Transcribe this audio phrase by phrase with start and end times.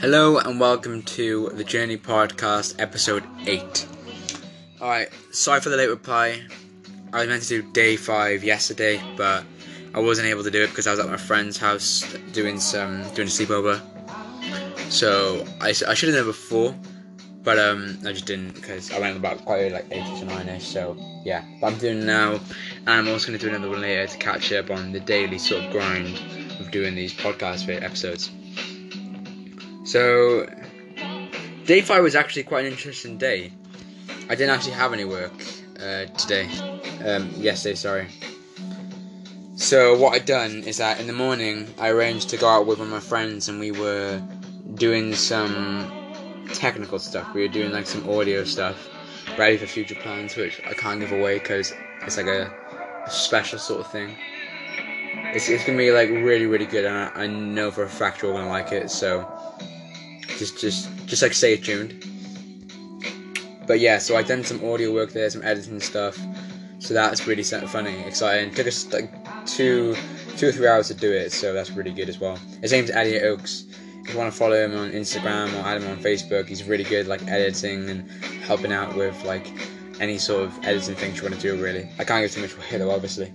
[0.00, 3.86] Hello and welcome to the Journey Podcast, episode 8.
[4.80, 6.42] Alright, sorry for the late reply.
[7.12, 9.44] I was meant to do day 5 yesterday, but
[9.94, 13.02] I wasn't able to do it because I was at my friend's house doing some
[13.14, 13.80] doing a sleepover.
[14.90, 16.74] So I, I should have done it before,
[17.42, 20.48] but um, I just didn't because I went about quite early, like 8 to 9
[20.48, 20.66] ish.
[20.66, 24.06] So yeah, but I'm doing now, and I'm also going to do another one later
[24.06, 26.20] to catch up on the daily sort of grind
[26.70, 28.30] doing these podcast episodes.
[29.84, 30.48] So,
[31.64, 33.52] day five was actually quite an interesting day.
[34.28, 35.32] I didn't actually have any work
[35.80, 36.48] uh, today.
[37.04, 38.08] Um, yesterday, sorry.
[39.60, 42.78] So what I'd done is that in the morning I arranged to go out with
[42.78, 44.22] one of my friends and we were
[44.74, 45.92] doing some
[46.54, 47.34] technical stuff.
[47.34, 48.88] We were doing like some audio stuff,
[49.38, 52.52] ready for future plans, which I can't give away because it's like a,
[53.08, 54.16] special sort of thing.
[55.12, 58.22] It's, it's gonna be like really really good, and I, I know for a fact
[58.22, 58.90] you're gonna like it.
[58.90, 59.26] So
[60.38, 62.04] just just just like stay tuned.
[63.66, 66.18] But yeah, so I done some audio work there, some editing stuff.
[66.80, 68.48] So that's really funny, exciting.
[68.48, 69.12] It took us like
[69.46, 69.94] two
[70.36, 72.36] two or three hours to do it, so that's really good as well.
[72.62, 73.64] His name's Elliot Oaks.
[74.02, 76.84] If you want to follow him on Instagram or add him on Facebook, he's really
[76.84, 78.10] good like editing and
[78.42, 79.46] helping out with like
[80.00, 81.88] any sort of editing things you want to do really.
[81.98, 83.32] I can't give too much away though obviously.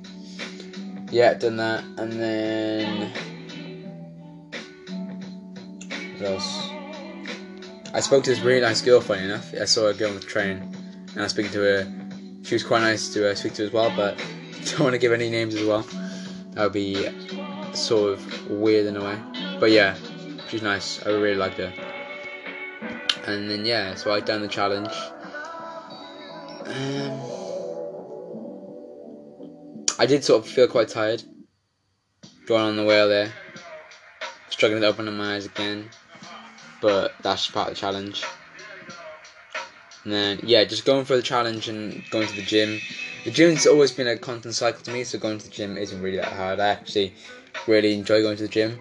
[1.15, 3.09] Yeah, done that and then
[6.17, 6.69] what else?
[7.93, 9.53] I spoke to this really nice girl, funny enough.
[9.53, 11.93] I saw a girl on the train, and I was speaking to her.
[12.43, 14.17] She was quite nice to uh, speak to as well, but
[14.65, 15.87] don't want to give any names as well.
[16.51, 17.07] That would be
[17.71, 19.17] sort of weird in a way.
[19.57, 19.95] But yeah,
[20.49, 21.01] she's nice.
[21.07, 21.71] I really liked her.
[23.25, 24.91] And then yeah, so I done the challenge.
[26.65, 27.34] Um,
[29.97, 31.23] I did sort of feel quite tired.
[32.45, 33.33] Going on the whale there,
[34.49, 35.89] struggling to open my eyes again
[36.85, 38.23] but that's part of the challenge.
[40.03, 42.79] And then yeah, just going for the challenge and going to the gym.
[43.23, 45.99] The gym's always been a constant cycle to me, so going to the gym isn't
[45.99, 46.59] really that hard.
[46.59, 47.15] I actually
[47.65, 48.79] really enjoy going to the gym.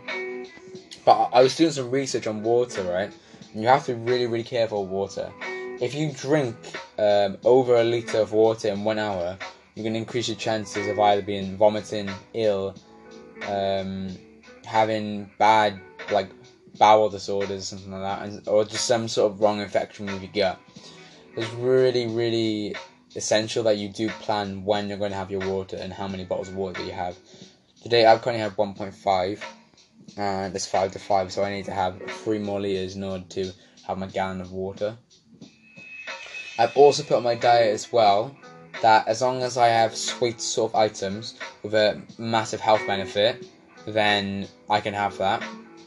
[1.06, 3.10] But I was doing some research on water, right?
[3.55, 5.33] And you have to be really, really careful with water.
[5.81, 6.56] If you drink
[6.99, 9.39] um, over a liter of water in one hour,
[9.75, 12.75] you can increase your chances of either being vomiting, ill,
[13.49, 14.17] um,
[14.65, 15.81] having bad
[16.12, 16.29] like
[16.79, 20.31] bowel disorders, something like that, and, or just some sort of wrong infection with your
[20.33, 20.61] gut.
[21.37, 22.77] It's really, really
[23.17, 26.25] essential that you do plan when you're going to have your water and how many
[26.25, 27.17] bottles of water that you have.
[27.83, 29.43] Today I've currently had 1.5,
[30.17, 33.25] and it's 5 to 5, so I need to have 3 more litres in order
[33.31, 33.53] to
[33.87, 34.97] have my gallon of water.
[36.59, 38.37] I've also put on my diet as well
[38.83, 43.47] that as long as I have sweet sort of items with a massive health benefit,
[43.87, 45.43] then I can have that.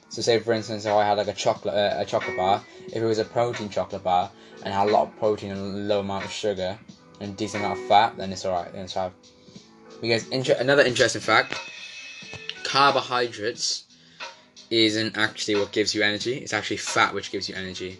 [0.09, 2.95] So say for instance, if I had like a chocolate uh, a chocolate bar, if
[2.95, 4.31] it was a protein chocolate bar
[4.63, 6.77] and had a lot of protein and low amount of sugar
[7.19, 8.71] and decent amount of fat, then it's alright.
[8.71, 9.11] Then it's fine.
[10.01, 11.59] Because inter- another interesting fact:
[12.63, 13.83] carbohydrates
[14.69, 16.37] isn't actually what gives you energy.
[16.37, 17.99] It's actually fat which gives you energy.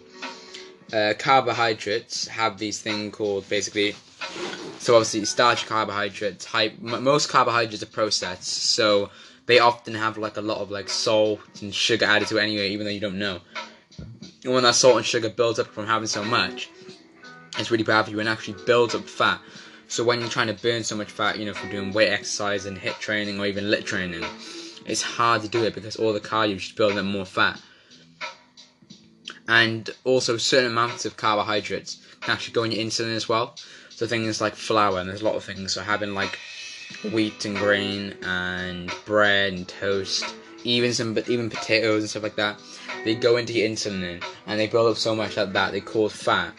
[0.92, 3.94] Uh, carbohydrates have these thing called basically.
[4.78, 6.44] So obviously, starch carbohydrates.
[6.44, 8.44] High, most carbohydrates are processed.
[8.44, 9.10] So
[9.46, 12.70] they often have like a lot of like salt and sugar added to it anyway,
[12.70, 13.40] even though you don't know.
[14.44, 16.70] And when that salt and sugar builds up from having so much,
[17.58, 19.40] it's really bad for you and actually builds up fat.
[19.88, 22.66] So when you're trying to burn so much fat, you know, from doing weight exercise
[22.66, 24.24] and HIIT training or even lit training,
[24.84, 27.60] it's hard to do it because all the cardio is just building up more fat.
[29.48, 33.56] And also certain amounts of carbohydrates can actually go in your insulin as well.
[33.98, 35.72] So things like flour and there's a lot of things.
[35.72, 36.38] So having like
[37.12, 42.36] wheat and grain and bread and toast, even some but even potatoes and stuff like
[42.36, 42.60] that.
[43.04, 46.54] They go into insulin and they build up so much like that they cause fat,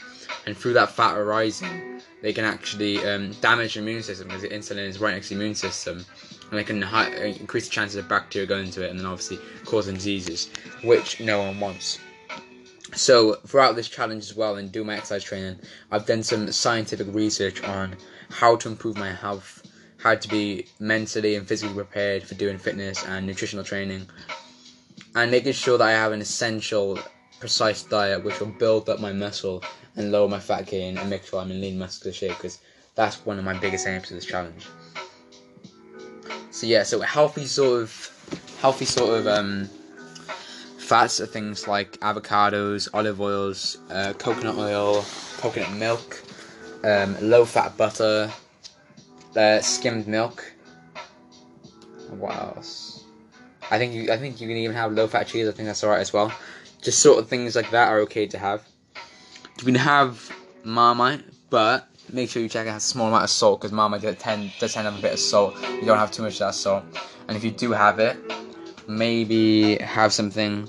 [0.46, 4.50] and through that fat arising, they can actually um, damage your immune system because the
[4.50, 6.06] insulin is right next to the immune system,
[6.50, 9.40] and they can hi- increase the chances of bacteria going into it and then obviously
[9.64, 10.50] causing diseases,
[10.84, 12.00] which no one wants.
[12.96, 15.60] So throughout this challenge as well and do my exercise training,
[15.92, 17.96] I've done some scientific research on
[18.30, 19.60] how to improve my health
[20.00, 24.08] how to be mentally and physically prepared for doing fitness and nutritional training,
[25.16, 26.98] and making sure that I have an essential,
[27.40, 29.64] precise diet which will build up my muscle
[29.96, 32.60] and lower my fat gain and make sure I'm in lean muscular shape because
[32.96, 34.68] that's one of my biggest aims of this challenge.
[36.52, 39.70] So yeah, so healthy sort of healthy sort of um,
[40.90, 45.06] fats are things like avocados, olive oils, uh, coconut oil,
[45.38, 46.24] coconut milk,
[46.84, 48.32] um, low fat butter,
[49.36, 50.52] uh, skimmed milk.
[52.10, 53.04] What else?
[53.70, 55.48] I think you, I think you can even have low fat cheese.
[55.48, 56.34] I think that's alright as well.
[56.82, 58.68] Just sort of things like that are okay to have.
[59.60, 63.30] You can have Marmite, but make sure you check it has a small amount of
[63.30, 65.54] salt because Marmite does tend does tend to have a bit of salt.
[65.62, 66.84] You don't have too much of that salt.
[67.28, 68.18] And if you do have it,
[68.88, 70.68] maybe have something.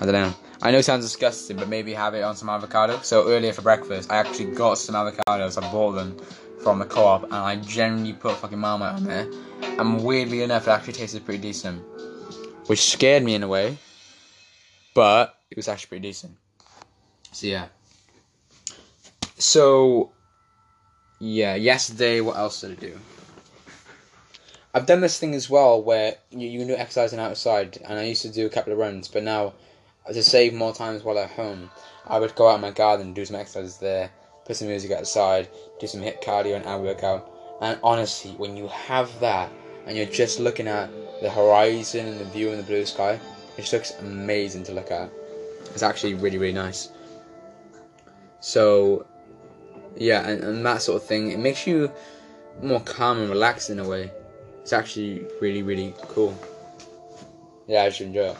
[0.00, 0.34] I don't know.
[0.62, 2.98] I know it sounds disgusting, but maybe have it on some avocado.
[3.02, 5.62] So earlier for breakfast, I actually got some avocados.
[5.62, 6.18] I bought them
[6.62, 9.28] from the co-op, and I generally put fucking Marmite on there.
[9.78, 11.82] And weirdly enough, it actually tasted pretty decent,
[12.66, 13.76] which scared me in a way,
[14.94, 16.36] but it was actually pretty decent.
[17.32, 17.66] So yeah.
[19.36, 20.12] So
[21.20, 22.98] yeah, yesterday, what else did I do?
[24.72, 28.22] I've done this thing as well where you, you do exercising outside, and I used
[28.22, 29.52] to do a couple of runs, but now
[30.12, 31.70] to save more time while at home,
[32.06, 34.10] I would go out in my garden do some exercises there,
[34.44, 35.48] put some music outside,
[35.80, 37.30] do some HIIT cardio and ab workout.
[37.60, 39.50] And honestly, when you have that
[39.86, 40.90] and you're just looking at
[41.22, 43.18] the horizon and the view in the blue sky,
[43.56, 45.10] it just looks amazing to look at.
[45.72, 46.90] It's actually really, really nice.
[48.40, 49.06] So,
[49.96, 51.90] yeah, and, and that sort of thing, it makes you
[52.62, 54.10] more calm and relaxed in a way.
[54.60, 56.36] It's actually really, really cool.
[57.66, 58.36] Yeah, I should enjoy it.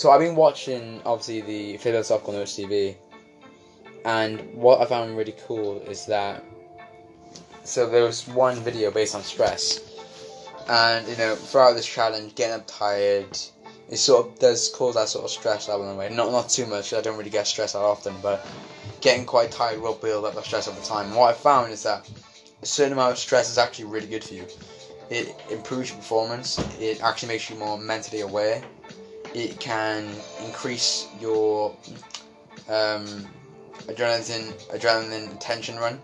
[0.00, 2.96] So I've been watching, obviously, the Philosopher's Notes TV,
[4.06, 6.42] and what I found really cool is that
[7.64, 9.78] so there was one video based on stress,
[10.70, 13.36] and you know throughout this challenge, getting up tired,
[13.90, 16.08] it sort of does cause that sort of stress level in a way.
[16.08, 16.94] Not not too much.
[16.94, 18.46] I don't really get stressed that often, but
[19.02, 21.08] getting quite tired will build up that stress over time.
[21.08, 22.08] And what I found is that
[22.62, 24.46] a certain amount of stress is actually really good for you.
[25.10, 26.58] It improves your performance.
[26.78, 28.64] It actually makes you more mentally aware.
[29.34, 30.08] It can
[30.44, 31.76] increase your
[32.68, 33.28] um,
[33.86, 36.00] adrenaline adrenaline tension run,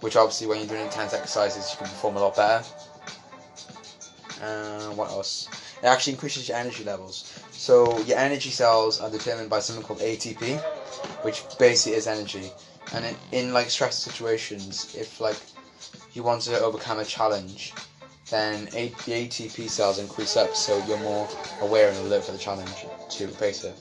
[0.00, 2.64] which obviously when you're doing intense exercises you can perform a lot better.
[4.42, 5.48] Uh, what else?
[5.82, 7.32] It actually increases your energy levels.
[7.50, 10.60] So your energy cells are determined by something called ATP,
[11.22, 12.52] which basically is energy.
[12.94, 15.38] And in, in like stress situations, if like
[16.12, 17.72] you want to overcome a challenge,
[18.30, 21.28] then the ATP cells increase up, so you're more
[21.60, 23.74] aware and alert for the challenge to face it.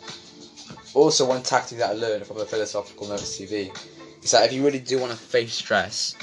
[0.93, 3.75] Also, one tactic that I learned from the Philosopher's Notes TV
[4.23, 6.15] is that if you really do want to face stress,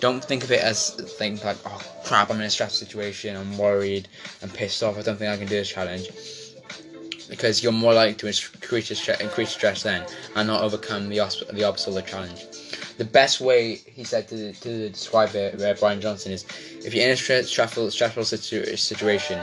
[0.00, 3.56] don't think of it as think like, oh crap, I'm in a stress situation, I'm
[3.58, 4.08] worried,
[4.42, 6.10] I'm pissed off, I don't think I can do this challenge.
[7.28, 10.04] Because you're more likely to increase stress, increase stress then,
[10.34, 11.16] and not overcome the
[11.52, 12.46] the obstacle of the challenge.
[13.00, 16.44] The best way he said to, to describe it, uh, Brian Johnson, is
[16.84, 19.40] if you're in a stressful stressful situ- situation,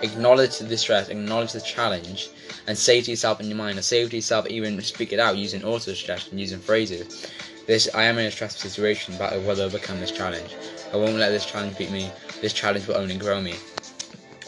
[0.00, 2.30] acknowledge the stress, acknowledge the challenge,
[2.66, 5.36] and say to yourself in your mind, or say to yourself, even speak it out
[5.36, 7.30] using auto suggestion, using phrases.
[7.66, 10.56] This I am in a stressful situation, but I will overcome this challenge.
[10.90, 12.10] I won't let this challenge beat me.
[12.40, 13.56] This challenge will only grow me.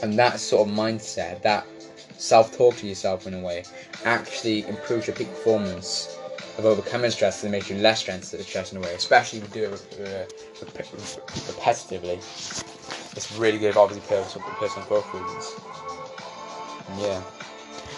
[0.03, 1.67] And that sort of mindset, that
[2.17, 3.65] self-talk to yourself in a way,
[4.07, 6.17] actually improves your peak performance
[6.61, 9.63] of overcoming stress and makes you less stressed, stress in a way, especially if you
[9.63, 12.19] do it uh, rep- repetitively.
[13.17, 15.55] It's really good, obviously, personal, personal growth reasons.
[17.01, 17.23] Yeah.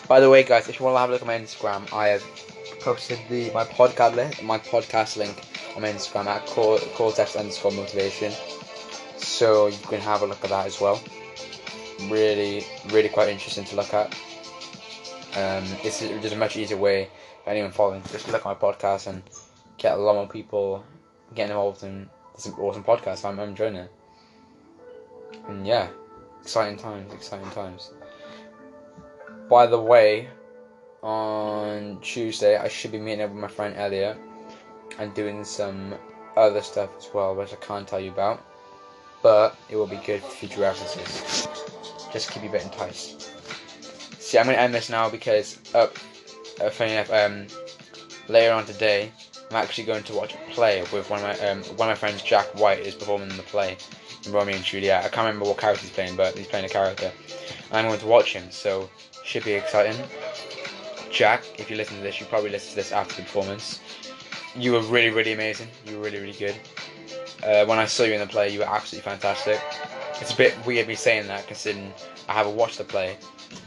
[0.09, 2.09] By the way, guys, if you want to have a look at my Instagram, I
[2.09, 2.25] have
[2.81, 5.45] posted the my podcast link, my podcast link
[5.77, 8.33] on my Instagram at cortex underscore motivation,
[9.17, 11.01] so you can have a look at that as well.
[12.09, 14.07] Really, really quite interesting to look at.
[15.35, 17.09] Um, it's just a much easier way
[17.43, 19.23] for anyone following just look at my podcast and
[19.79, 20.85] get a lot more people
[21.35, 23.25] getting involved in this awesome podcast.
[23.25, 23.91] I'm, I'm enjoying it,
[25.49, 25.89] and yeah,
[26.41, 27.91] exciting times, exciting times.
[29.49, 30.29] By the way,
[31.03, 34.17] on Tuesday I should be meeting up with my friend Elliot
[34.99, 35.95] and doing some
[36.37, 38.45] other stuff as well, which I can't tell you about.
[39.23, 41.49] But it will be good for future references.
[42.13, 43.31] Just keep you a bit enticed.
[44.21, 45.89] See, I'm gonna end this now because, uh,
[46.61, 47.47] uh, funny enough, um,
[48.29, 49.11] later on today,
[49.51, 51.95] I'm actually going to watch a play with one of my um, one of my
[51.95, 53.77] friends, Jack White, is performing in the play,
[54.29, 55.05] Romeo and Juliet.
[55.05, 57.13] I can't remember what character he's playing, but he's playing a character.
[57.71, 58.89] I'm going to watch him, so
[59.25, 59.97] should be exciting.
[61.11, 63.81] Jack, if you listen to this, you probably listen to this after the performance.
[64.57, 65.69] You were really, really amazing.
[65.87, 66.57] You were really, really good.
[67.43, 69.61] Uh, when I saw you in the play, you were absolutely fantastic.
[70.21, 71.93] It's a bit weird me saying that, considering
[72.29, 73.17] I haven't watched the play,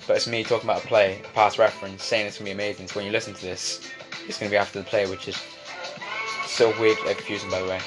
[0.08, 2.88] but it's me talking about a play, a past reference, saying it's gonna be amazing.
[2.88, 3.82] So when you listen to this,
[4.28, 5.38] it's gonna be after the play, which is
[6.46, 7.80] so weird and confusing, by the way.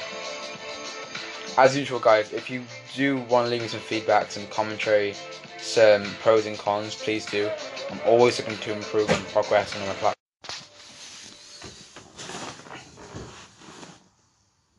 [1.56, 2.62] As usual, guys, if you
[2.94, 5.14] do want to leave me some feedback, some commentary,
[5.58, 7.50] some pros and cons, please do.
[7.90, 10.14] I'm always looking to improve and progress on my platform.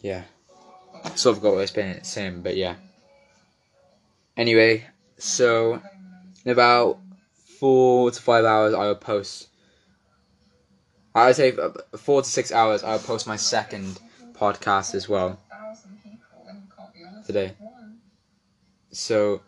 [0.01, 0.23] Yeah.
[1.15, 2.75] Sort of got what I was saying, but yeah.
[4.37, 5.81] Anyway, So,
[6.45, 6.99] in about
[7.59, 9.49] four to five hours, I will post.
[11.13, 13.99] I would say uh, four to six hours, I will post my second
[14.33, 15.37] podcast as well
[17.25, 17.51] today.
[18.91, 19.41] So,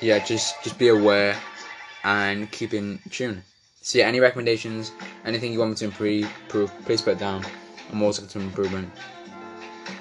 [0.00, 1.36] yeah, just just be aware
[2.04, 3.42] and keep in tune.
[3.80, 4.92] So, yeah, any recommendations,
[5.24, 7.44] anything you want me to improve, please put it down.
[7.90, 8.90] I'm also to improvement.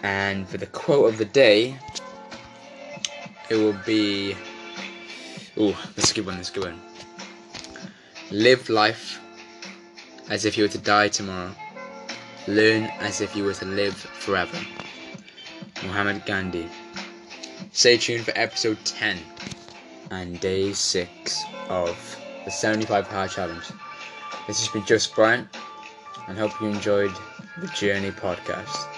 [0.03, 1.77] And for the quote of the day,
[3.49, 4.35] it will be.
[5.55, 6.37] This is a good one.
[6.39, 6.84] Is a good one.
[8.35, 9.21] Live life
[10.29, 11.55] as if you were to die tomorrow.
[12.49, 14.57] Learn as if you were to live forever.
[15.83, 16.67] Muhammad Gandhi.
[17.71, 19.17] Stay tuned for episode 10
[20.11, 23.63] and day 6 of the 75 Hard Challenge.
[24.47, 25.47] This has been Just Bryant
[26.27, 27.15] and hope you enjoyed
[27.61, 28.94] the Journey podcast.